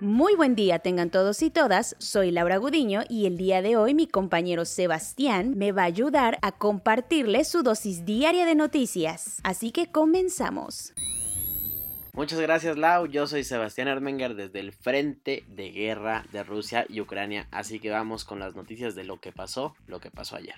Muy 0.00 0.34
buen 0.34 0.54
día 0.54 0.78
tengan 0.78 1.10
todos 1.10 1.42
y 1.42 1.50
todas, 1.50 1.94
soy 1.98 2.30
Laura 2.30 2.56
Gudiño 2.56 3.02
y 3.06 3.26
el 3.26 3.36
día 3.36 3.60
de 3.60 3.76
hoy 3.76 3.92
mi 3.92 4.06
compañero 4.06 4.64
Sebastián 4.64 5.58
me 5.58 5.72
va 5.72 5.82
a 5.82 5.84
ayudar 5.84 6.38
a 6.40 6.52
compartirles 6.52 7.48
su 7.48 7.62
dosis 7.62 8.06
diaria 8.06 8.46
de 8.46 8.54
noticias. 8.54 9.40
Así 9.42 9.72
que 9.72 9.92
comenzamos. 9.92 10.94
Muchas 12.14 12.40
gracias 12.40 12.78
Lau, 12.78 13.08
yo 13.08 13.26
soy 13.26 13.44
Sebastián 13.44 13.88
Ermenger 13.88 14.36
desde 14.36 14.60
el 14.60 14.72
Frente 14.72 15.44
de 15.48 15.70
Guerra 15.70 16.24
de 16.32 16.44
Rusia 16.44 16.86
y 16.88 17.02
Ucrania, 17.02 17.46
así 17.50 17.78
que 17.78 17.90
vamos 17.90 18.24
con 18.24 18.38
las 18.38 18.56
noticias 18.56 18.94
de 18.94 19.04
lo 19.04 19.20
que 19.20 19.32
pasó, 19.32 19.74
lo 19.86 20.00
que 20.00 20.10
pasó 20.10 20.36
ayer. 20.36 20.56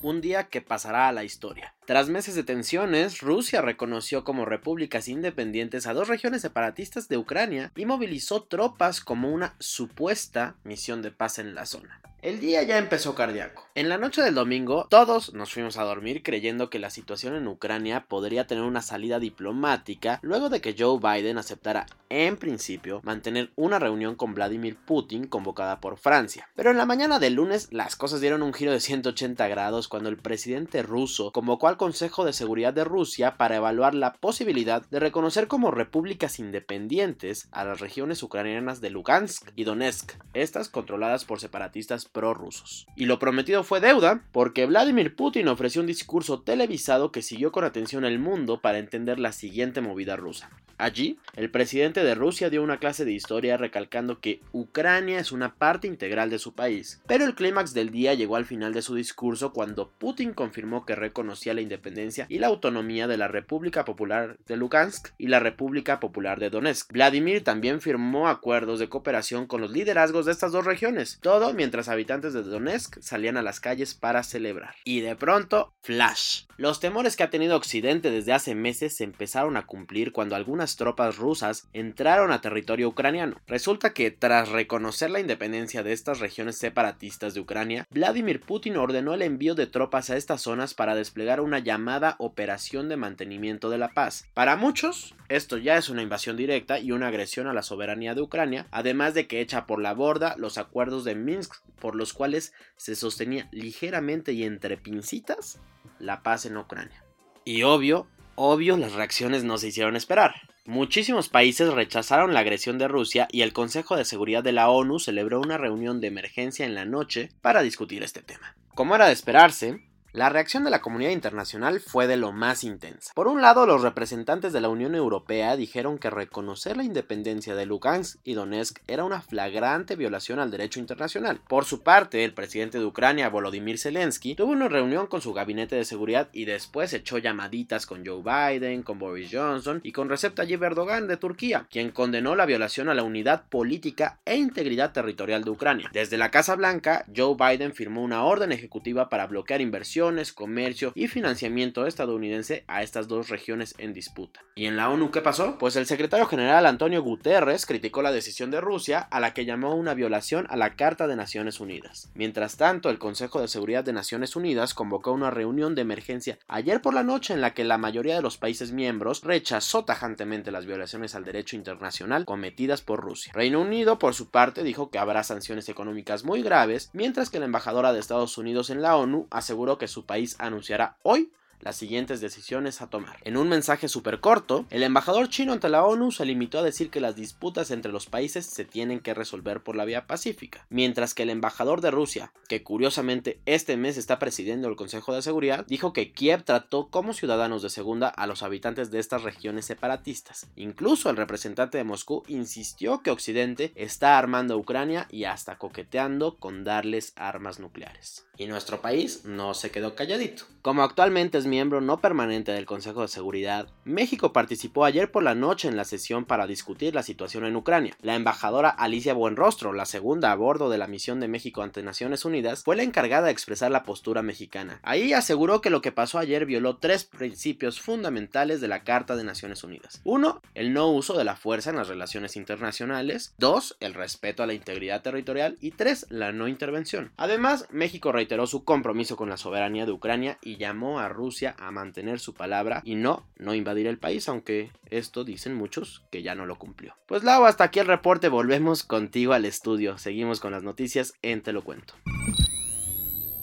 Un 0.00 0.22
día 0.22 0.44
que 0.44 0.62
pasará 0.62 1.08
a 1.08 1.12
la 1.12 1.24
historia. 1.24 1.74
Tras 1.86 2.08
meses 2.08 2.34
de 2.34 2.44
tensiones, 2.44 3.20
Rusia 3.20 3.60
reconoció 3.60 4.24
como 4.24 4.46
repúblicas 4.46 5.06
independientes 5.06 5.86
a 5.86 5.92
dos 5.92 6.08
regiones 6.08 6.40
separatistas 6.40 7.08
de 7.08 7.18
Ucrania 7.18 7.72
y 7.76 7.84
movilizó 7.84 8.42
tropas 8.42 9.02
como 9.02 9.30
una 9.30 9.54
supuesta 9.58 10.56
misión 10.64 11.02
de 11.02 11.10
paz 11.10 11.38
en 11.38 11.54
la 11.54 11.66
zona. 11.66 12.00
El 12.24 12.40
día 12.40 12.62
ya 12.62 12.78
empezó 12.78 13.14
cardíaco. 13.14 13.68
En 13.74 13.90
la 13.90 13.98
noche 13.98 14.22
del 14.22 14.34
domingo, 14.34 14.86
todos 14.88 15.34
nos 15.34 15.52
fuimos 15.52 15.76
a 15.76 15.84
dormir 15.84 16.22
creyendo 16.22 16.70
que 16.70 16.78
la 16.78 16.88
situación 16.88 17.34
en 17.34 17.46
Ucrania 17.46 18.06
podría 18.08 18.46
tener 18.46 18.64
una 18.64 18.80
salida 18.80 19.18
diplomática 19.18 20.20
luego 20.22 20.48
de 20.48 20.62
que 20.62 20.74
Joe 20.78 20.98
Biden 20.98 21.36
aceptara, 21.36 21.84
en 22.08 22.38
principio, 22.38 23.02
mantener 23.02 23.50
una 23.56 23.78
reunión 23.78 24.14
con 24.14 24.32
Vladimir 24.32 24.78
Putin 24.86 25.26
convocada 25.26 25.82
por 25.82 25.98
Francia. 25.98 26.48
Pero 26.56 26.70
en 26.70 26.78
la 26.78 26.86
mañana 26.86 27.18
del 27.18 27.34
lunes, 27.34 27.68
las 27.72 27.94
cosas 27.94 28.22
dieron 28.22 28.42
un 28.42 28.54
giro 28.54 28.72
de 28.72 28.80
180 28.80 29.46
grados 29.48 29.88
cuando 29.88 30.08
el 30.08 30.16
presidente 30.16 30.82
ruso 30.82 31.30
convocó 31.30 31.68
al 31.68 31.73
Consejo 31.76 32.24
de 32.24 32.32
Seguridad 32.32 32.72
de 32.72 32.84
Rusia 32.84 33.36
para 33.36 33.56
evaluar 33.56 33.94
la 33.94 34.14
posibilidad 34.14 34.86
de 34.88 35.00
reconocer 35.00 35.48
como 35.48 35.70
repúblicas 35.70 36.38
independientes 36.38 37.48
a 37.52 37.64
las 37.64 37.80
regiones 37.80 38.22
ucranianas 38.22 38.80
de 38.80 38.90
Lugansk 38.90 39.50
y 39.56 39.64
Donetsk, 39.64 40.12
estas 40.34 40.68
controladas 40.68 41.24
por 41.24 41.40
separatistas 41.40 42.06
prorrusos. 42.06 42.86
Y 42.96 43.06
lo 43.06 43.18
prometido 43.18 43.64
fue 43.64 43.80
deuda, 43.80 44.24
porque 44.32 44.66
Vladimir 44.66 45.16
Putin 45.16 45.48
ofreció 45.48 45.80
un 45.80 45.86
discurso 45.86 46.42
televisado 46.42 47.12
que 47.12 47.22
siguió 47.22 47.52
con 47.52 47.64
atención 47.64 48.04
al 48.04 48.18
mundo 48.18 48.60
para 48.60 48.78
entender 48.78 49.18
la 49.18 49.32
siguiente 49.32 49.80
movida 49.80 50.16
rusa. 50.16 50.50
Allí, 50.76 51.18
el 51.36 51.50
presidente 51.50 52.02
de 52.02 52.16
Rusia 52.16 52.50
dio 52.50 52.62
una 52.62 52.78
clase 52.78 53.04
de 53.04 53.12
historia 53.12 53.56
recalcando 53.56 54.20
que 54.20 54.40
Ucrania 54.52 55.20
es 55.20 55.30
una 55.30 55.54
parte 55.54 55.86
integral 55.86 56.30
de 56.30 56.40
su 56.40 56.54
país, 56.54 57.00
pero 57.06 57.24
el 57.24 57.34
clímax 57.36 57.74
del 57.74 57.90
día 57.90 58.14
llegó 58.14 58.36
al 58.36 58.44
final 58.44 58.74
de 58.74 58.82
su 58.82 58.94
discurso 58.94 59.52
cuando 59.52 59.90
Putin 59.90 60.32
confirmó 60.32 60.84
que 60.84 60.96
reconocía 60.96 61.54
la 61.54 61.60
independencia 61.64 62.26
y 62.28 62.38
la 62.38 62.46
autonomía 62.46 63.08
de 63.08 63.16
la 63.16 63.28
República 63.28 63.84
Popular 63.84 64.36
de 64.46 64.56
Lugansk 64.56 65.08
y 65.18 65.26
la 65.26 65.40
República 65.40 65.98
Popular 65.98 66.38
de 66.38 66.50
Donetsk. 66.50 66.92
Vladimir 66.92 67.42
también 67.42 67.80
firmó 67.80 68.28
acuerdos 68.28 68.78
de 68.78 68.88
cooperación 68.88 69.46
con 69.46 69.60
los 69.60 69.72
liderazgos 69.72 70.26
de 70.26 70.32
estas 70.32 70.52
dos 70.52 70.64
regiones, 70.64 71.18
todo 71.20 71.52
mientras 71.52 71.88
habitantes 71.88 72.32
de 72.32 72.42
Donetsk 72.42 73.00
salían 73.00 73.36
a 73.36 73.42
las 73.42 73.60
calles 73.60 73.94
para 73.94 74.22
celebrar. 74.22 74.76
Y 74.84 75.00
de 75.00 75.16
pronto, 75.16 75.72
flash. 75.80 76.44
Los 76.56 76.78
temores 76.78 77.16
que 77.16 77.24
ha 77.24 77.30
tenido 77.30 77.56
Occidente 77.56 78.12
desde 78.12 78.32
hace 78.32 78.54
meses 78.54 78.96
se 78.96 79.04
empezaron 79.04 79.56
a 79.56 79.66
cumplir 79.66 80.12
cuando 80.12 80.36
algunas 80.36 80.76
tropas 80.76 81.16
rusas 81.16 81.68
entraron 81.72 82.30
a 82.30 82.40
territorio 82.40 82.88
ucraniano. 82.88 83.40
Resulta 83.46 83.92
que 83.92 84.10
tras 84.12 84.50
reconocer 84.50 85.10
la 85.10 85.20
independencia 85.20 85.82
de 85.82 85.92
estas 85.92 86.20
regiones 86.20 86.56
separatistas 86.56 87.34
de 87.34 87.40
Ucrania, 87.40 87.86
Vladimir 87.90 88.40
Putin 88.40 88.76
ordenó 88.76 89.14
el 89.14 89.22
envío 89.22 89.54
de 89.54 89.66
tropas 89.66 90.10
a 90.10 90.16
estas 90.16 90.42
zonas 90.42 90.74
para 90.74 90.94
desplegar 90.94 91.40
una 91.40 91.53
llamada 91.58 92.16
Operación 92.18 92.88
de 92.88 92.96
Mantenimiento 92.96 93.70
de 93.70 93.78
la 93.78 93.88
Paz. 93.88 94.28
Para 94.34 94.56
muchos, 94.56 95.14
esto 95.28 95.58
ya 95.58 95.76
es 95.76 95.88
una 95.88 96.02
invasión 96.02 96.36
directa 96.36 96.78
y 96.78 96.92
una 96.92 97.08
agresión 97.08 97.46
a 97.46 97.52
la 97.52 97.62
soberanía 97.62 98.14
de 98.14 98.22
Ucrania, 98.22 98.66
además 98.70 99.14
de 99.14 99.26
que 99.26 99.40
echa 99.40 99.66
por 99.66 99.80
la 99.80 99.94
borda 99.94 100.34
los 100.38 100.58
acuerdos 100.58 101.04
de 101.04 101.14
Minsk 101.14 101.54
por 101.80 101.96
los 101.96 102.12
cuales 102.12 102.52
se 102.76 102.94
sostenía 102.94 103.48
ligeramente 103.52 104.32
y 104.32 104.44
entre 104.44 104.76
pincitas 104.76 105.60
la 105.98 106.22
paz 106.22 106.46
en 106.46 106.56
Ucrania. 106.56 107.04
Y 107.44 107.62
obvio, 107.62 108.06
obvio 108.36 108.76
las 108.76 108.92
reacciones 108.92 109.44
no 109.44 109.58
se 109.58 109.68
hicieron 109.68 109.96
esperar. 109.96 110.34
Muchísimos 110.66 111.28
países 111.28 111.70
rechazaron 111.74 112.32
la 112.32 112.40
agresión 112.40 112.78
de 112.78 112.88
Rusia 112.88 113.28
y 113.30 113.42
el 113.42 113.52
Consejo 113.52 113.96
de 113.96 114.06
Seguridad 114.06 114.42
de 114.42 114.52
la 114.52 114.70
ONU 114.70 114.98
celebró 114.98 115.40
una 115.40 115.58
reunión 115.58 116.00
de 116.00 116.06
emergencia 116.06 116.64
en 116.64 116.74
la 116.74 116.86
noche 116.86 117.28
para 117.42 117.60
discutir 117.60 118.02
este 118.02 118.22
tema. 118.22 118.56
Como 118.74 118.94
era 118.94 119.06
de 119.06 119.12
esperarse, 119.12 119.84
la 120.14 120.28
reacción 120.28 120.62
de 120.62 120.70
la 120.70 120.80
comunidad 120.80 121.10
internacional 121.10 121.80
fue 121.80 122.06
de 122.06 122.16
lo 122.16 122.30
más 122.30 122.62
intensa. 122.62 123.12
Por 123.16 123.26
un 123.26 123.42
lado, 123.42 123.66
los 123.66 123.82
representantes 123.82 124.52
de 124.52 124.60
la 124.60 124.68
Unión 124.68 124.94
Europea 124.94 125.56
dijeron 125.56 125.98
que 125.98 126.08
reconocer 126.08 126.76
la 126.76 126.84
independencia 126.84 127.56
de 127.56 127.66
Lugansk 127.66 128.20
y 128.22 128.34
Donetsk 128.34 128.78
era 128.86 129.02
una 129.02 129.22
flagrante 129.22 129.96
violación 129.96 130.38
al 130.38 130.52
derecho 130.52 130.78
internacional. 130.78 131.40
Por 131.48 131.64
su 131.64 131.82
parte, 131.82 132.22
el 132.22 132.32
presidente 132.32 132.78
de 132.78 132.84
Ucrania, 132.84 133.28
Volodymyr 133.28 133.76
Zelensky, 133.76 134.36
tuvo 134.36 134.52
una 134.52 134.68
reunión 134.68 135.08
con 135.08 135.20
su 135.20 135.32
gabinete 135.32 135.74
de 135.74 135.84
seguridad 135.84 136.28
y 136.32 136.44
después 136.44 136.92
echó 136.92 137.18
llamaditas 137.18 137.84
con 137.84 138.06
Joe 138.06 138.22
Biden, 138.22 138.84
con 138.84 139.00
Boris 139.00 139.30
Johnson 139.32 139.80
y 139.82 139.90
con 139.90 140.08
Recep 140.08 140.36
Tayyip 140.36 140.62
Erdogan 140.62 141.08
de 141.08 141.16
Turquía, 141.16 141.66
quien 141.68 141.90
condenó 141.90 142.36
la 142.36 142.46
violación 142.46 142.88
a 142.88 142.94
la 142.94 143.02
unidad 143.02 143.48
política 143.48 144.20
e 144.24 144.36
integridad 144.36 144.92
territorial 144.92 145.42
de 145.42 145.50
Ucrania. 145.50 145.90
Desde 145.92 146.18
la 146.18 146.30
Casa 146.30 146.54
Blanca, 146.54 147.04
Joe 147.12 147.34
Biden 147.36 147.74
firmó 147.74 148.04
una 148.04 148.22
orden 148.22 148.52
ejecutiva 148.52 149.08
para 149.08 149.26
bloquear 149.26 149.60
inversiones 150.04 150.32
comercio 150.34 150.92
y 150.94 151.08
financiamiento 151.08 151.86
estadounidense 151.86 152.64
a 152.68 152.82
estas 152.82 153.08
dos 153.08 153.30
regiones 153.30 153.74
en 153.78 153.94
disputa. 153.94 154.40
¿Y 154.54 154.66
en 154.66 154.76
la 154.76 154.90
ONU 154.90 155.10
qué 155.10 155.22
pasó? 155.22 155.56
Pues 155.58 155.76
el 155.76 155.86
secretario 155.86 156.26
general 156.26 156.66
Antonio 156.66 157.02
Guterres 157.02 157.64
criticó 157.64 158.02
la 158.02 158.12
decisión 158.12 158.50
de 158.50 158.60
Rusia 158.60 159.00
a 159.00 159.18
la 159.18 159.32
que 159.32 159.46
llamó 159.46 159.74
una 159.74 159.94
violación 159.94 160.46
a 160.50 160.56
la 160.56 160.76
Carta 160.76 161.06
de 161.06 161.16
Naciones 161.16 161.58
Unidas. 161.58 162.10
Mientras 162.14 162.56
tanto, 162.56 162.90
el 162.90 162.98
Consejo 162.98 163.40
de 163.40 163.48
Seguridad 163.48 163.82
de 163.82 163.92
Naciones 163.92 164.36
Unidas 164.36 164.74
convocó 164.74 165.12
una 165.12 165.30
reunión 165.30 165.74
de 165.74 165.82
emergencia 165.82 166.38
ayer 166.48 166.82
por 166.82 166.94
la 166.94 167.02
noche 167.02 167.32
en 167.32 167.40
la 167.40 167.54
que 167.54 167.64
la 167.64 167.78
mayoría 167.78 168.16
de 168.16 168.22
los 168.22 168.36
países 168.36 168.72
miembros 168.72 169.22
rechazó 169.22 169.84
tajantemente 169.84 170.52
las 170.52 170.66
violaciones 170.66 171.14
al 171.14 171.24
derecho 171.24 171.56
internacional 171.56 172.26
cometidas 172.26 172.82
por 172.82 173.00
Rusia. 173.00 173.32
Reino 173.34 173.60
Unido, 173.60 173.98
por 173.98 174.14
su 174.14 174.28
parte, 174.28 174.62
dijo 174.62 174.90
que 174.90 174.98
habrá 174.98 175.24
sanciones 175.24 175.68
económicas 175.68 176.24
muy 176.24 176.42
graves, 176.42 176.90
mientras 176.92 177.30
que 177.30 177.38
la 177.38 177.46
embajadora 177.46 177.92
de 177.92 178.00
Estados 178.00 178.36
Unidos 178.36 178.70
en 178.70 178.82
la 178.82 178.96
ONU 178.96 179.26
aseguró 179.30 179.78
que 179.78 179.88
su 179.94 180.04
país 180.04 180.36
anunciará 180.38 180.98
hoy 181.02 181.32
las 181.60 181.76
siguientes 181.76 182.20
decisiones 182.20 182.82
a 182.82 182.88
tomar. 182.88 183.16
En 183.24 183.36
un 183.36 183.48
mensaje 183.48 183.88
súper 183.88 184.20
corto, 184.20 184.66
el 184.70 184.82
embajador 184.82 185.28
chino 185.28 185.52
ante 185.52 185.68
la 185.68 185.84
ONU 185.84 186.12
se 186.12 186.24
limitó 186.24 186.58
a 186.58 186.62
decir 186.62 186.90
que 186.90 187.00
las 187.00 187.16
disputas 187.16 187.70
entre 187.70 187.92
los 187.92 188.06
países 188.06 188.46
se 188.46 188.64
tienen 188.64 189.00
que 189.00 189.14
resolver 189.14 189.62
por 189.62 189.76
la 189.76 189.84
vía 189.84 190.06
pacífica, 190.06 190.66
mientras 190.70 191.14
que 191.14 191.24
el 191.24 191.30
embajador 191.30 191.80
de 191.80 191.90
Rusia, 191.90 192.32
que 192.48 192.62
curiosamente 192.62 193.40
este 193.46 193.76
mes 193.76 193.96
está 193.96 194.18
presidiendo 194.18 194.68
el 194.68 194.76
Consejo 194.76 195.14
de 195.14 195.22
Seguridad, 195.22 195.64
dijo 195.66 195.92
que 195.92 196.12
Kiev 196.12 196.44
trató 196.44 196.88
como 196.88 197.12
ciudadanos 197.12 197.62
de 197.62 197.70
segunda 197.70 198.08
a 198.08 198.26
los 198.26 198.42
habitantes 198.42 198.90
de 198.90 198.98
estas 198.98 199.22
regiones 199.22 199.66
separatistas. 199.66 200.46
Incluso 200.56 201.10
el 201.10 201.16
representante 201.16 201.78
de 201.78 201.84
Moscú 201.84 202.22
insistió 202.28 203.02
que 203.02 203.10
Occidente 203.10 203.72
está 203.74 204.18
armando 204.18 204.54
a 204.54 204.56
Ucrania 204.56 205.06
y 205.10 205.24
hasta 205.24 205.58
coqueteando 205.58 206.36
con 206.36 206.64
darles 206.64 207.12
armas 207.16 207.58
nucleares. 207.58 208.26
Y 208.36 208.46
nuestro 208.46 208.80
país 208.80 209.24
no 209.24 209.54
se 209.54 209.70
quedó 209.70 209.94
calladito. 209.94 210.44
Como 210.62 210.82
actualmente 210.82 211.38
es 211.38 211.43
miembro 211.46 211.80
no 211.80 212.00
permanente 212.00 212.52
del 212.52 212.66
Consejo 212.66 213.02
de 213.02 213.08
Seguridad, 213.08 213.68
México 213.84 214.32
participó 214.32 214.84
ayer 214.84 215.10
por 215.10 215.22
la 215.22 215.34
noche 215.34 215.68
en 215.68 215.76
la 215.76 215.84
sesión 215.84 216.24
para 216.24 216.46
discutir 216.46 216.94
la 216.94 217.02
situación 217.02 217.44
en 217.44 217.56
Ucrania. 217.56 217.96
La 218.00 218.14
embajadora 218.14 218.70
Alicia 218.70 219.14
Buenrostro, 219.14 219.72
la 219.72 219.86
segunda 219.86 220.32
a 220.32 220.34
bordo 220.34 220.70
de 220.70 220.78
la 220.78 220.86
misión 220.86 221.20
de 221.20 221.28
México 221.28 221.62
ante 221.62 221.82
Naciones 221.82 222.24
Unidas, 222.24 222.64
fue 222.64 222.76
la 222.76 222.82
encargada 222.82 223.26
de 223.26 223.32
expresar 223.32 223.70
la 223.70 223.82
postura 223.82 224.22
mexicana. 224.22 224.80
Ahí 224.82 225.12
aseguró 225.12 225.60
que 225.60 225.70
lo 225.70 225.80
que 225.80 225.92
pasó 225.92 226.18
ayer 226.18 226.46
violó 226.46 226.76
tres 226.76 227.04
principios 227.04 227.80
fundamentales 227.80 228.60
de 228.60 228.68
la 228.68 228.84
Carta 228.84 229.16
de 229.16 229.24
Naciones 229.24 229.64
Unidas. 229.64 230.00
Uno, 230.04 230.40
el 230.54 230.72
no 230.72 230.90
uso 230.90 231.16
de 231.16 231.24
la 231.24 231.36
fuerza 231.36 231.70
en 231.70 231.76
las 231.76 231.88
relaciones 231.88 232.36
internacionales. 232.36 233.34
Dos, 233.38 233.76
el 233.80 233.94
respeto 233.94 234.42
a 234.42 234.46
la 234.46 234.54
integridad 234.54 235.02
territorial. 235.02 235.56
Y 235.60 235.72
tres, 235.72 236.06
la 236.10 236.32
no 236.32 236.48
intervención. 236.48 237.12
Además, 237.16 237.66
México 237.70 238.12
reiteró 238.12 238.46
su 238.46 238.64
compromiso 238.64 239.16
con 239.16 239.28
la 239.28 239.36
soberanía 239.36 239.86
de 239.86 239.92
Ucrania 239.92 240.38
y 240.42 240.56
llamó 240.56 241.00
a 241.00 241.08
Rusia 241.08 241.33
a 241.42 241.70
mantener 241.70 242.20
su 242.20 242.34
palabra 242.34 242.82
y 242.84 242.94
no, 242.94 243.26
no 243.36 243.54
invadir 243.54 243.86
el 243.86 243.98
país, 243.98 244.28
aunque 244.28 244.70
esto 244.90 245.24
dicen 245.24 245.54
muchos 245.54 246.04
que 246.10 246.22
ya 246.22 246.34
no 246.34 246.46
lo 246.46 246.56
cumplió. 246.56 246.96
Pues 247.06 247.24
Lau, 247.24 247.44
hasta 247.44 247.64
aquí 247.64 247.80
el 247.80 247.86
reporte, 247.86 248.28
volvemos 248.28 248.84
contigo 248.84 249.32
al 249.32 249.44
estudio. 249.44 249.98
Seguimos 249.98 250.40
con 250.40 250.52
las 250.52 250.62
noticias 250.62 251.14
en 251.22 251.42
Te 251.42 251.52
lo 251.52 251.62
cuento 251.62 251.94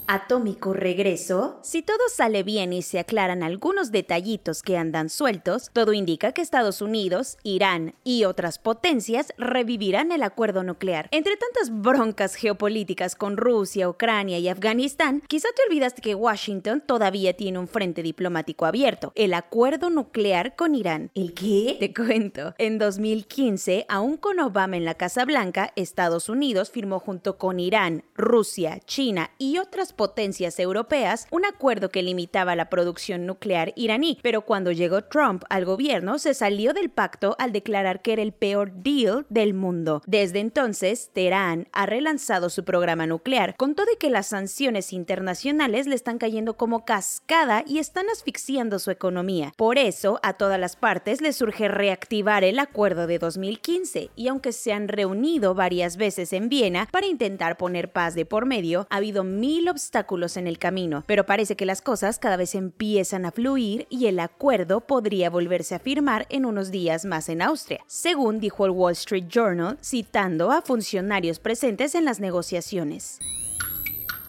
atómico 0.07 0.73
regreso? 0.73 1.59
Si 1.63 1.81
todo 1.81 1.99
sale 2.13 2.43
bien 2.43 2.73
y 2.73 2.81
se 2.81 2.99
aclaran 2.99 3.43
algunos 3.43 3.91
detallitos 3.91 4.61
que 4.61 4.77
andan 4.77 5.09
sueltos, 5.09 5.69
todo 5.73 5.93
indica 5.93 6.31
que 6.31 6.41
Estados 6.41 6.81
Unidos, 6.81 7.37
Irán 7.43 7.95
y 8.03 8.25
otras 8.25 8.59
potencias 8.59 9.33
revivirán 9.37 10.11
el 10.11 10.23
acuerdo 10.23 10.63
nuclear. 10.63 11.07
Entre 11.11 11.37
tantas 11.37 11.69
broncas 11.81 12.35
geopolíticas 12.35 13.15
con 13.15 13.37
Rusia, 13.37 13.89
Ucrania 13.89 14.39
y 14.39 14.49
Afganistán, 14.49 15.21
quizá 15.27 15.47
te 15.55 15.63
olvidaste 15.69 16.01
que 16.01 16.15
Washington 16.15 16.83
todavía 16.85 17.35
tiene 17.35 17.59
un 17.59 17.67
frente 17.67 18.03
diplomático 18.03 18.65
abierto, 18.65 19.11
el 19.15 19.33
acuerdo 19.33 19.89
nuclear 19.89 20.55
con 20.55 20.75
Irán. 20.75 21.11
¿El 21.15 21.33
qué? 21.33 21.77
Te 21.79 21.93
cuento. 21.93 22.53
En 22.57 22.77
2015, 22.77 23.85
aún 23.87 24.17
con 24.17 24.39
Obama 24.39 24.77
en 24.77 24.85
la 24.85 24.95
Casa 24.95 25.25
Blanca, 25.25 25.71
Estados 25.75 26.29
Unidos 26.29 26.71
firmó 26.71 26.99
junto 26.99 27.37
con 27.37 27.59
Irán, 27.59 28.03
Rusia, 28.15 28.79
China 28.85 29.31
y 29.37 29.57
otras 29.57 29.90
potencias 29.93 30.59
europeas 30.59 31.27
un 31.31 31.45
acuerdo 31.45 31.89
que 31.89 32.03
limitaba 32.03 32.55
la 32.55 32.69
producción 32.69 33.25
nuclear 33.25 33.73
iraní, 33.75 34.19
pero 34.21 34.41
cuando 34.41 34.71
llegó 34.71 35.03
Trump 35.03 35.43
al 35.49 35.65
gobierno 35.65 36.19
se 36.19 36.33
salió 36.33 36.73
del 36.73 36.89
pacto 36.89 37.35
al 37.39 37.51
declarar 37.51 38.01
que 38.01 38.13
era 38.13 38.21
el 38.21 38.33
peor 38.33 38.71
deal 38.73 39.25
del 39.29 39.53
mundo. 39.53 40.01
Desde 40.05 40.39
entonces, 40.39 41.11
Teherán 41.13 41.67
ha 41.71 41.85
relanzado 41.85 42.49
su 42.49 42.63
programa 42.63 43.07
nuclear, 43.07 43.55
con 43.57 43.75
todo 43.75 43.87
y 43.93 43.97
que 43.97 44.09
las 44.09 44.27
sanciones 44.27 44.93
internacionales 44.93 45.87
le 45.87 45.95
están 45.95 46.17
cayendo 46.17 46.55
como 46.55 46.85
cascada 46.85 47.63
y 47.67 47.79
están 47.79 48.09
asfixiando 48.09 48.79
su 48.79 48.91
economía. 48.91 49.53
Por 49.57 49.77
eso, 49.77 50.19
a 50.23 50.33
todas 50.33 50.59
las 50.59 50.75
partes 50.75 51.21
les 51.21 51.35
surge 51.35 51.67
reactivar 51.67 52.43
el 52.43 52.59
acuerdo 52.59 53.07
de 53.07 53.19
2015, 53.19 54.11
y 54.15 54.27
aunque 54.27 54.51
se 54.51 54.73
han 54.73 54.87
reunido 54.87 55.55
varias 55.55 55.97
veces 55.97 56.33
en 56.33 56.49
Viena 56.49 56.87
para 56.91 57.07
intentar 57.07 57.57
poner 57.57 57.91
paz 57.91 58.15
de 58.15 58.25
por 58.25 58.45
medio, 58.45 58.87
ha 58.89 58.97
habido 58.97 59.23
mil 59.23 59.69
obstáculos 59.69 59.80
obstáculos 59.81 60.37
en 60.37 60.47
el 60.47 60.59
camino, 60.59 61.03
pero 61.07 61.25
parece 61.25 61.55
que 61.55 61.65
las 61.65 61.81
cosas 61.81 62.19
cada 62.19 62.37
vez 62.37 62.53
empiezan 62.53 63.25
a 63.25 63.31
fluir 63.31 63.87
y 63.89 64.05
el 64.05 64.19
acuerdo 64.19 64.81
podría 64.81 65.29
volverse 65.29 65.75
a 65.75 65.79
firmar 65.79 66.27
en 66.29 66.45
unos 66.45 66.69
días 66.69 67.03
más 67.03 67.29
en 67.29 67.41
Austria, 67.41 67.83
según 67.87 68.39
dijo 68.39 68.65
el 68.65 68.71
Wall 68.71 68.93
Street 68.93 69.25
Journal, 69.27 69.77
citando 69.83 70.51
a 70.51 70.61
funcionarios 70.61 71.39
presentes 71.39 71.95
en 71.95 72.05
las 72.05 72.19
negociaciones. 72.19 73.19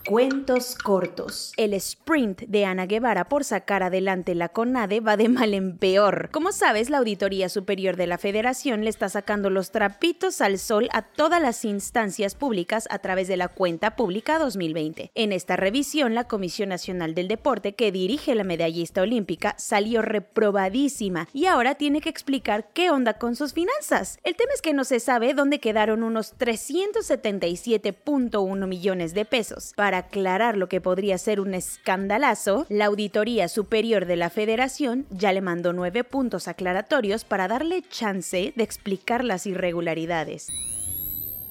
Cuentos 0.04 0.75
cortos. 0.75 1.52
El 1.56 1.75
sprint 1.75 2.40
de 2.49 2.64
Ana 2.64 2.87
Guevara 2.87 3.28
por 3.28 3.44
sacar 3.44 3.84
adelante 3.84 4.34
la 4.34 4.49
CONADE 4.49 4.99
va 4.99 5.16
de 5.16 5.28
mal 5.28 5.54
en 5.54 5.78
peor. 5.78 6.28
Como 6.32 6.50
sabes, 6.50 6.90
la 6.90 6.99
Auditoría 6.99 7.49
Superior 7.49 7.94
de 7.94 8.08
la 8.08 8.19
Federación 8.19 8.82
le 8.82 8.90
está 8.90 9.08
sacando 9.08 9.49
los 9.49 9.70
trapitos 9.70 10.40
al 10.40 10.58
sol 10.58 10.88
a 10.93 11.02
todas 11.02 11.40
las 11.40 11.64
instancias 11.64 12.34
públicas 12.34 12.88
a 12.90 12.99
través 12.99 13.28
de 13.28 13.37
la 13.37 13.46
cuenta 13.46 13.94
pública 13.94 14.40
2020. 14.40 15.12
En 15.14 15.32
esta 15.32 15.54
revisión, 15.54 16.16
la 16.16 16.25
Comisión 16.25 16.70
Nacional 16.70 17.14
del 17.14 17.28
Deporte, 17.28 17.76
que 17.76 17.93
dirige 17.93 18.34
la 18.34 18.43
medallista 18.43 19.02
olímpica, 19.02 19.54
salió 19.56 20.02
reprobadísima 20.02 21.28
y 21.32 21.46
ahora 21.46 21.76
tiene 21.76 22.00
que 22.00 22.08
explicar 22.08 22.70
qué 22.75 22.90
onda 22.90 23.19
con 23.19 23.37
sus 23.37 23.52
finanzas. 23.52 24.19
El 24.25 24.34
tema 24.34 24.50
es 24.52 24.62
que 24.62 24.75
no 24.75 24.82
se 24.82 24.99
sabe 24.99 25.32
dónde 25.32 25.60
quedaron 25.60 26.02
unos 26.02 26.37
377.1 26.38 28.66
millones 28.66 29.14
de 29.14 29.25
pesos. 29.25 29.75
Aclarar 29.94 30.56
lo 30.56 30.69
que 30.69 30.81
podría 30.81 31.19
ser 31.19 31.41
un 31.41 31.55
escandalazo, 31.55 32.67
la 32.69 32.87
Auditoría 32.87 33.49
Superior 33.49 34.06
de 34.06 34.17
la 34.17 34.31
Federación 34.31 35.06
ya 35.11 35.33
le 35.33 35.41
mandó 35.41 35.73
nueve 35.73 36.05
puntos 36.05 36.49
aclaratorios 36.49 37.25
para 37.25 37.49
darle 37.49 37.83
chance 37.83 38.53
de 38.55 38.62
explicar 38.62 39.25
las 39.25 39.47
irregularidades. 39.47 40.49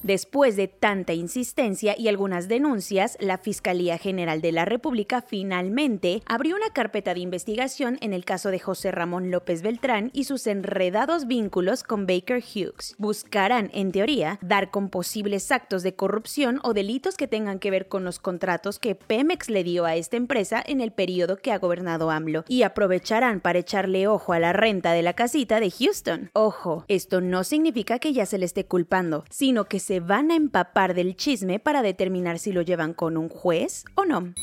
Después 0.03 0.55
de 0.55 0.67
tanta 0.67 1.13
insistencia 1.13 1.95
y 1.95 2.07
algunas 2.07 2.47
denuncias, 2.47 3.17
la 3.19 3.37
Fiscalía 3.37 3.99
General 3.99 4.41
de 4.41 4.51
la 4.51 4.65
República 4.65 5.21
finalmente 5.21 6.23
abrió 6.25 6.55
una 6.55 6.71
carpeta 6.71 7.13
de 7.13 7.19
investigación 7.19 7.99
en 8.01 8.13
el 8.13 8.25
caso 8.25 8.49
de 8.49 8.57
José 8.57 8.89
Ramón 8.89 9.29
López 9.29 9.61
Beltrán 9.61 10.09
y 10.11 10.23
sus 10.23 10.47
enredados 10.47 11.27
vínculos 11.27 11.83
con 11.83 12.07
Baker 12.07 12.41
Hughes. 12.41 12.95
Buscarán, 12.97 13.69
en 13.73 13.91
teoría, 13.91 14.39
dar 14.41 14.71
con 14.71 14.89
posibles 14.89 15.51
actos 15.51 15.83
de 15.83 15.93
corrupción 15.93 16.59
o 16.63 16.73
delitos 16.73 17.15
que 17.15 17.27
tengan 17.27 17.59
que 17.59 17.69
ver 17.69 17.87
con 17.87 18.03
los 18.03 18.17
contratos 18.17 18.79
que 18.79 18.95
Pemex 18.95 19.51
le 19.51 19.63
dio 19.63 19.85
a 19.85 19.95
esta 19.95 20.17
empresa 20.17 20.63
en 20.65 20.81
el 20.81 20.91
periodo 20.91 21.37
que 21.37 21.51
ha 21.51 21.59
gobernado 21.59 22.09
AMLO 22.09 22.43
y 22.47 22.63
aprovecharán 22.63 23.39
para 23.39 23.59
echarle 23.59 24.07
ojo 24.07 24.33
a 24.33 24.39
la 24.39 24.51
renta 24.51 24.93
de 24.93 25.03
la 25.03 25.13
casita 25.13 25.59
de 25.59 25.69
Houston. 25.69 26.31
Ojo, 26.33 26.85
esto 26.87 27.21
no 27.21 27.43
significa 27.43 27.99
que 27.99 28.13
ya 28.13 28.25
se 28.25 28.39
le 28.39 28.45
esté 28.45 28.65
culpando, 28.65 29.25
sino 29.29 29.65
que 29.65 29.79
se 29.79 29.90
se 29.91 29.99
van 29.99 30.31
a 30.31 30.37
empapar 30.37 30.93
del 30.93 31.17
chisme 31.17 31.59
para 31.59 31.81
determinar 31.81 32.39
si 32.39 32.53
lo 32.53 32.61
llevan 32.61 32.93
con 32.93 33.17
un 33.17 33.27
juez 33.27 33.83
o 33.95 34.05
no 34.05 34.33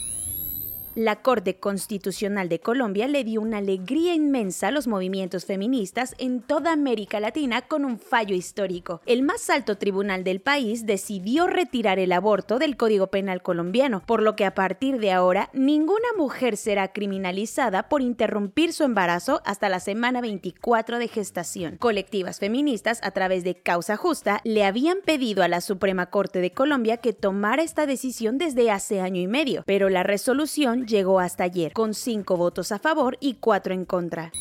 la 0.95 1.23
Corte 1.23 1.57
Constitucional 1.57 2.49
de 2.49 2.61
Colombia 2.61 3.07
le 3.07 3.25
dio 3.25 3.41
una 3.41 3.59
alegría 3.59 4.15
inmensa 4.15 4.69
a 4.69 4.71
los 4.71 4.87
movimientos 4.87 5.45
feministas 5.45 6.15
en 6.19 6.41
toda 6.41 6.73
América 6.73 7.21
Latina 7.21 7.63
con 7.63 7.85
un 7.85 7.99
fallo 7.99 8.35
histórico. 8.35 9.01
El 9.07 9.23
más 9.23 9.49
alto 9.51 9.79
tribunal 9.79 10.25
del 10.25 10.41
país 10.41 10.87
decidió 10.87 11.47
retirar 11.47 11.99
el 11.99 12.13
aborto 12.13 12.59
del 12.59 12.77
Código 12.77 13.09
Penal 13.09 13.43
colombiano, 13.43 14.03
por 14.07 14.23
lo 14.23 14.35
que 14.35 14.45
a 14.45 14.55
partir 14.55 14.99
de 14.99 15.13
ahora 15.13 15.51
ninguna 15.53 16.09
mujer 16.17 16.57
será 16.57 16.93
criminalizada 16.93 17.89
por 17.89 18.03
interrumpir 18.03 18.73
su 18.73 18.85
embarazo 18.85 19.41
hasta 19.45 19.69
la 19.69 19.81
semana 19.81 20.21
24 20.21 20.99
de 20.99 21.09
gestación. 21.09 21.77
Colectivas 21.77 22.41
feministas 22.41 22.99
a 23.03 23.13
través 23.13 23.45
de 23.45 23.55
Causa 23.55 23.97
Justa 23.97 24.41
le 24.45 24.65
habían 24.65 24.99
pedido 25.05 25.43
a 25.43 25.49
la 25.49 25.61
Suprema 25.61 26.07
Corte 26.07 26.41
de 26.41 26.51
Colombia 26.51 26.97
que 26.97 27.13
tomara 27.13 27.63
esta 27.63 27.87
decisión 27.87 28.39
desde 28.39 28.71
hace 28.71 29.01
año 29.01 29.21
y 29.21 29.29
medio, 29.29 29.63
pero 29.67 29.89
la 29.89 30.03
resolución 30.03 30.88
llegó 30.89 31.21
hasta 31.21 31.45
ayer, 31.45 31.73
con 31.73 31.95
cinco 31.95 32.37
votos 32.37 32.73
a 32.73 32.79
favor 32.79 33.17
y 33.21 33.35
cuatro 33.35 33.75
en 33.75 33.85
contra. 33.85 34.33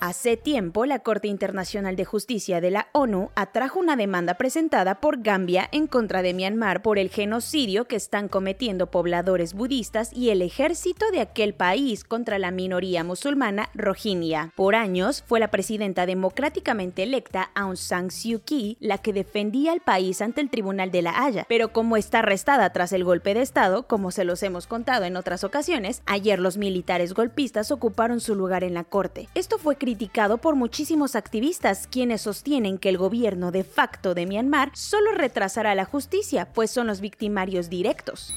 Hace 0.00 0.36
tiempo, 0.36 0.86
la 0.86 1.00
Corte 1.00 1.26
Internacional 1.26 1.96
de 1.96 2.04
Justicia 2.04 2.60
de 2.60 2.70
la 2.70 2.86
ONU 2.92 3.30
atrajo 3.34 3.80
una 3.80 3.96
demanda 3.96 4.34
presentada 4.34 5.00
por 5.00 5.22
Gambia 5.22 5.68
en 5.72 5.88
contra 5.88 6.22
de 6.22 6.34
Myanmar 6.34 6.82
por 6.82 7.00
el 7.00 7.10
genocidio 7.10 7.86
que 7.86 7.96
están 7.96 8.28
cometiendo 8.28 8.92
pobladores 8.92 9.54
budistas 9.54 10.12
y 10.12 10.30
el 10.30 10.40
ejército 10.42 11.10
de 11.10 11.20
aquel 11.20 11.52
país 11.52 12.04
contra 12.04 12.38
la 12.38 12.52
minoría 12.52 13.02
musulmana 13.02 13.70
Rohingya. 13.74 14.52
Por 14.54 14.76
años, 14.76 15.24
fue 15.26 15.40
la 15.40 15.50
presidenta 15.50 16.06
democráticamente 16.06 17.02
electa 17.02 17.50
Aung 17.56 17.76
San 17.76 18.12
Suu 18.12 18.38
Kyi 18.44 18.76
la 18.78 18.98
que 18.98 19.12
defendía 19.12 19.72
al 19.72 19.80
país 19.80 20.22
ante 20.22 20.40
el 20.40 20.48
Tribunal 20.48 20.92
de 20.92 21.02
la 21.02 21.24
Haya, 21.24 21.44
pero 21.48 21.72
como 21.72 21.96
está 21.96 22.20
arrestada 22.20 22.70
tras 22.70 22.92
el 22.92 23.02
golpe 23.02 23.34
de 23.34 23.42
Estado, 23.42 23.88
como 23.88 24.12
se 24.12 24.22
los 24.22 24.44
hemos 24.44 24.68
contado 24.68 25.06
en 25.06 25.16
otras 25.16 25.42
ocasiones, 25.42 26.02
ayer 26.06 26.38
los 26.38 26.56
militares 26.56 27.14
golpistas 27.14 27.72
ocuparon 27.72 28.20
su 28.20 28.36
lugar 28.36 28.62
en 28.62 28.74
la 28.74 28.84
Corte. 28.84 29.28
Esto 29.34 29.58
fue 29.58 29.76
criticado 29.88 30.36
por 30.36 30.54
muchísimos 30.54 31.16
activistas, 31.16 31.86
quienes 31.86 32.20
sostienen 32.20 32.76
que 32.76 32.90
el 32.90 32.98
gobierno 32.98 33.52
de 33.52 33.64
facto 33.64 34.12
de 34.12 34.26
Myanmar 34.26 34.70
solo 34.74 35.12
retrasará 35.12 35.74
la 35.74 35.86
justicia, 35.86 36.46
pues 36.52 36.70
son 36.70 36.88
los 36.88 37.00
victimarios 37.00 37.70
directos. 37.70 38.34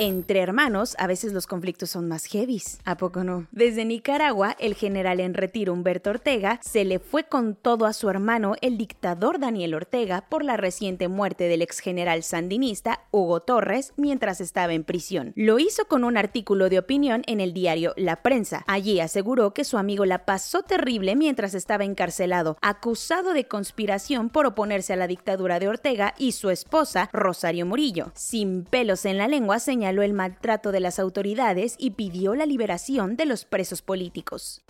Entre 0.00 0.38
hermanos, 0.38 0.94
a 1.00 1.08
veces 1.08 1.32
los 1.32 1.48
conflictos 1.48 1.90
son 1.90 2.06
más 2.06 2.24
heavies. 2.26 2.78
¿A 2.84 2.96
poco 2.96 3.24
no? 3.24 3.48
Desde 3.50 3.84
Nicaragua, 3.84 4.54
el 4.60 4.76
general 4.76 5.18
en 5.18 5.34
retiro 5.34 5.72
Humberto 5.72 6.10
Ortega 6.10 6.60
se 6.62 6.84
le 6.84 7.00
fue 7.00 7.24
con 7.24 7.56
todo 7.56 7.84
a 7.84 7.92
su 7.92 8.08
hermano, 8.08 8.54
el 8.60 8.78
dictador 8.78 9.40
Daniel 9.40 9.74
Ortega, 9.74 10.24
por 10.28 10.44
la 10.44 10.56
reciente 10.56 11.08
muerte 11.08 11.48
del 11.48 11.62
ex 11.62 11.80
general 11.80 12.22
sandinista 12.22 13.00
Hugo 13.10 13.40
Torres 13.40 13.92
mientras 13.96 14.40
estaba 14.40 14.72
en 14.72 14.84
prisión. 14.84 15.32
Lo 15.34 15.58
hizo 15.58 15.86
con 15.86 16.04
un 16.04 16.16
artículo 16.16 16.68
de 16.68 16.78
opinión 16.78 17.24
en 17.26 17.40
el 17.40 17.52
diario 17.52 17.92
La 17.96 18.22
Prensa. 18.22 18.62
Allí 18.68 19.00
aseguró 19.00 19.52
que 19.52 19.64
su 19.64 19.78
amigo 19.78 20.04
la 20.04 20.24
pasó 20.24 20.62
terrible 20.62 21.16
mientras 21.16 21.54
estaba 21.54 21.82
encarcelado, 21.82 22.56
acusado 22.62 23.32
de 23.32 23.48
conspiración 23.48 24.30
por 24.30 24.46
oponerse 24.46 24.92
a 24.92 24.96
la 24.96 25.08
dictadura 25.08 25.58
de 25.58 25.66
Ortega 25.66 26.14
y 26.18 26.32
su 26.32 26.50
esposa, 26.50 27.10
Rosario 27.12 27.66
Murillo. 27.66 28.12
Sin 28.14 28.62
pelos 28.62 29.04
en 29.04 29.18
la 29.18 29.26
lengua, 29.26 29.58
señaló 29.58 29.87
el 29.90 30.12
maltrato 30.12 30.72
de 30.72 30.80
las 30.80 30.98
autoridades 30.98 31.74
y 31.78 31.90
pidió 31.92 32.34
la 32.34 32.46
liberación 32.46 33.16
de 33.16 33.24
los 33.24 33.44
presos 33.44 33.82
políticos. 33.82 34.62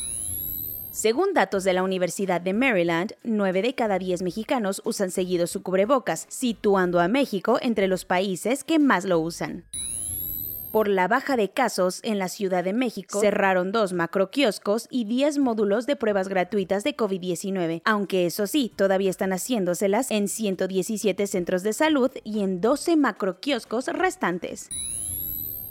Según 0.93 1.35
datos 1.35 1.63
de 1.63 1.73
la 1.73 1.85
Universidad 1.85 2.41
de 2.41 2.53
Maryland, 2.53 3.13
9 3.23 3.63
de 3.63 3.75
cada 3.77 3.99
10 3.99 4.23
mexicanos 4.23 4.83
usan 4.85 5.13
seguido 5.13 5.47
su 5.47 5.63
cubrebocas, 5.63 6.27
situando 6.29 6.99
a 6.99 7.07
México 7.07 7.59
entre 7.63 7.87
los 7.87 8.05
países 8.05 8.65
que 8.65 8.81
más 8.81 9.05
lo 9.05 9.21
usan. 9.21 9.65
Por 10.73 10.87
la 10.87 11.09
baja 11.09 11.37
de 11.37 11.51
casos 11.51 11.99
en 12.05 12.21
la 12.21 12.29
Ciudad 12.29 12.63
de 12.63 12.73
México, 12.73 13.21
cerraron 13.21 13.73
dos 13.73 13.93
macroquioscos 13.93 14.87
y 14.89 15.05
10 15.05 15.39
módulos 15.39 15.85
de 15.87 15.97
pruebas 15.97 16.29
gratuitas 16.29 16.85
de 16.85 16.97
COVID-19, 16.97 17.83
aunque 17.85 18.27
eso 18.27 18.47
sí, 18.47 18.73
todavía 18.77 19.11
están 19.11 19.33
haciéndoselas 19.33 20.13
en 20.13 20.29
117 20.29 21.27
centros 21.27 21.65
de 21.65 21.73
salud 21.73 22.13
y 22.23 22.45
en 22.45 22.61
12 22.61 22.97
macroquioscos 22.97 23.89
restantes. 23.89 24.69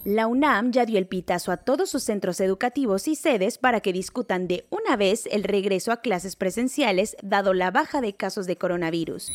La 0.03 0.27
UNAM 0.27 0.71
ya 0.71 0.85
dio 0.85 0.97
el 0.97 1.07
pitazo 1.07 1.53
a 1.53 1.57
todos 1.57 1.89
sus 1.89 2.03
centros 2.03 2.41
educativos 2.41 3.07
y 3.07 3.15
sedes 3.15 3.57
para 3.57 3.79
que 3.79 3.93
discutan 3.93 4.49
de 4.49 4.65
una 4.69 4.97
vez 4.97 5.27
el 5.27 5.43
regreso 5.43 5.93
a 5.93 6.01
clases 6.01 6.35
presenciales 6.35 7.15
dado 7.23 7.53
la 7.53 7.71
baja 7.71 8.01
de 8.01 8.15
casos 8.15 8.47
de 8.47 8.57
coronavirus. 8.57 9.31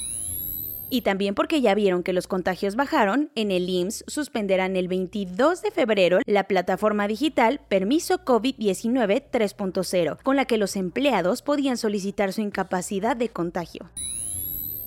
Y 0.94 1.02
también 1.02 1.34
porque 1.34 1.60
ya 1.60 1.74
vieron 1.74 2.04
que 2.04 2.12
los 2.12 2.28
contagios 2.28 2.76
bajaron, 2.76 3.32
en 3.34 3.50
el 3.50 3.68
IMSS 3.68 4.04
suspenderán 4.06 4.76
el 4.76 4.86
22 4.86 5.60
de 5.60 5.72
febrero 5.72 6.20
la 6.24 6.44
plataforma 6.44 7.08
digital 7.08 7.60
Permiso 7.68 8.24
COVID-19 8.24 9.24
3.0, 9.28 10.22
con 10.22 10.36
la 10.36 10.44
que 10.44 10.56
los 10.56 10.76
empleados 10.76 11.42
podían 11.42 11.78
solicitar 11.78 12.32
su 12.32 12.42
incapacidad 12.42 13.16
de 13.16 13.28
contagio. 13.28 13.90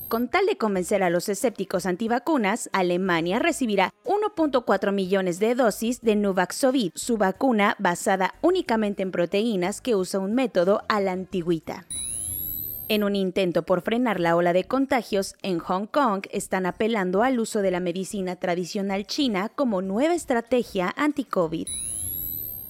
Con 0.07 0.29
tal 0.29 0.45
de 0.45 0.55
convencer 0.55 1.03
a 1.03 1.09
los 1.09 1.27
escépticos 1.27 1.85
antivacunas, 1.85 2.69
Alemania 2.71 3.39
recibirá 3.39 3.93
1.4 4.05 4.93
millones 4.93 5.39
de 5.39 5.55
dosis 5.55 5.99
de 5.99 6.15
Nuvaxovid, 6.15 6.93
su 6.95 7.17
vacuna 7.17 7.75
basada 7.79 8.35
únicamente 8.39 9.03
en 9.03 9.11
proteínas 9.11 9.81
que 9.81 9.97
usa 9.97 10.21
un 10.21 10.35
método 10.35 10.83
a 10.87 11.01
la 11.01 11.11
antigüita. 11.11 11.85
En 12.89 13.03
un 13.03 13.17
intento 13.17 13.63
por 13.63 13.81
frenar 13.81 14.21
la 14.21 14.37
ola 14.37 14.53
de 14.53 14.63
contagios, 14.63 15.35
en 15.41 15.59
Hong 15.59 15.87
Kong 15.87 16.25
están 16.31 16.65
apelando 16.65 17.21
al 17.21 17.37
uso 17.37 17.61
de 17.61 17.69
la 17.69 17.81
medicina 17.81 18.37
tradicional 18.37 19.05
china 19.05 19.49
como 19.49 19.81
nueva 19.81 20.15
estrategia 20.15 20.93
anti-COVID. 20.95 21.67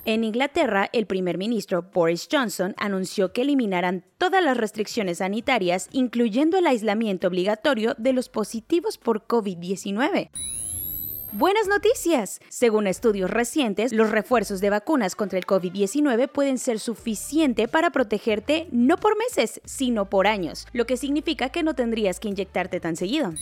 En 0.06 0.24
Inglaterra, 0.24 0.90
el 0.92 1.06
primer 1.06 1.38
ministro 1.38 1.92
Boris 1.94 2.28
Johnson 2.32 2.74
anunció 2.78 3.32
que 3.32 3.42
eliminarán 3.42 4.06
todas 4.18 4.44
las 4.44 4.58
restricciones 4.58 5.20
sanitarias, 5.20 5.88
incluyendo 5.92 6.58
el 6.58 6.66
aislamiento 6.66 7.28
obligatorio 7.28 7.94
de 8.00 8.14
los 8.14 8.30
positivos 8.30 8.98
por 8.98 9.28
COVID-19. 9.28 10.30
Buenas 11.38 11.68
noticias. 11.68 12.40
Según 12.50 12.88
estudios 12.88 13.30
recientes, 13.30 13.94
los 13.94 14.10
refuerzos 14.10 14.60
de 14.60 14.72
vacunas 14.72 15.14
contra 15.16 15.38
el 15.38 15.46
COVID-19 15.46 16.30
pueden 16.30 16.58
ser 16.58 16.80
suficiente 16.80 17.68
para 17.68 17.92
protegerte 17.92 18.68
no 18.72 18.98
por 18.98 19.16
meses, 19.20 19.62
sino 19.64 20.10
por 20.10 20.26
años, 20.26 20.66
lo 20.74 20.88
que 20.88 20.98
significa 20.98 21.50
que 21.50 21.62
no 21.62 21.76
tendrías 21.76 22.20
que 22.20 22.30
inyectarte 22.30 22.80
tan 22.80 22.96
seguido. 22.96 23.36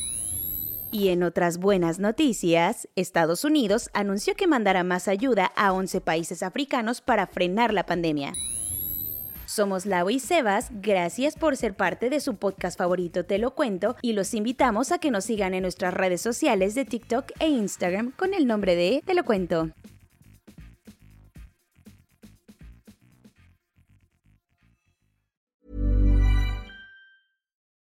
Y 0.91 1.07
en 1.07 1.23
otras 1.23 1.57
buenas 1.57 1.97
noticias, 1.97 2.89
Estados 2.97 3.45
Unidos 3.45 3.89
anunció 3.93 4.35
que 4.35 4.45
mandará 4.45 4.83
más 4.83 5.07
ayuda 5.07 5.53
a 5.55 5.71
11 5.71 6.01
países 6.01 6.43
africanos 6.43 6.99
para 6.99 7.27
frenar 7.27 7.73
la 7.73 7.85
pandemia. 7.85 8.33
Somos 9.55 9.85
Lau 9.85 10.09
y 10.09 10.19
Sebas, 10.19 10.67
gracias 10.69 11.37
por 11.37 11.55
ser 11.55 11.77
parte 11.77 12.09
de 12.09 12.19
su 12.19 12.35
podcast 12.35 12.77
favorito 12.77 13.23
Te 13.23 13.37
lo 13.37 13.51
cuento 13.51 13.95
y 14.01 14.11
los 14.11 14.33
invitamos 14.33 14.91
a 14.91 14.97
que 14.97 15.11
nos 15.11 15.23
sigan 15.23 15.53
en 15.53 15.61
nuestras 15.61 15.93
redes 15.93 16.19
sociales 16.19 16.75
de 16.75 16.83
TikTok 16.83 17.31
e 17.39 17.47
Instagram 17.47 18.11
con 18.11 18.33
el 18.33 18.47
nombre 18.47 18.75
de 18.75 19.01
Te 19.05 19.13
lo 19.13 19.23
cuento. 19.23 19.69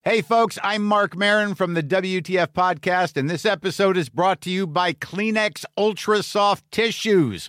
Hey 0.04 0.20
folks, 0.20 0.58
I'm 0.62 0.82
Mark 0.82 1.16
Marin 1.16 1.54
from 1.54 1.72
the 1.72 1.82
WTF 1.82 2.48
podcast 2.48 3.16
and 3.16 3.30
this 3.30 3.46
episode 3.46 3.96
is 3.96 4.10
brought 4.10 4.42
to 4.42 4.50
you 4.50 4.66
by 4.66 4.92
Kleenex 4.92 5.64
Ultra 5.78 6.22
Soft 6.22 6.70
Tissues 6.70 7.48